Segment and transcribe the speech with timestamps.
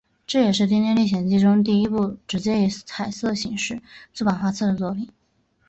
[0.25, 3.83] 这也是丁丁历险记中第一部直接以彩色形式
[4.15, 5.07] 出版画册的作品。